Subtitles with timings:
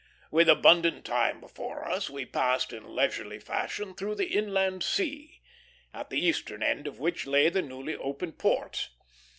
[0.31, 5.41] With abundant time before us, we passed in leisurely fashion through the Inland Sea,
[5.93, 8.89] at the eastern end of which lay the newly opened ports.